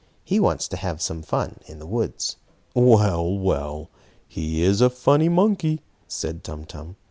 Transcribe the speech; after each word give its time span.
He 0.23 0.39
wants 0.39 0.67
to 0.69 0.77
have 0.77 0.99
some 0.99 1.21
fun 1.21 1.57
in 1.67 1.77
the 1.77 1.85
woods." 1.85 2.37
"Well, 2.73 3.37
well! 3.37 3.91
He 4.27 4.63
is 4.63 4.81
a 4.81 4.89
funny 4.89 5.29
monkey," 5.29 5.81
said 6.07 6.43
Tum 6.43 6.65
Tum. 6.65 6.95